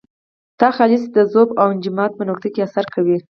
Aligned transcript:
ناخالصې 0.59 1.09
د 1.15 1.17
ذوب 1.31 1.49
او 1.61 1.67
انجماد 1.75 2.11
په 2.15 2.23
نقطې 2.29 2.49
اثر 2.67 2.85
کوي. 2.93 3.17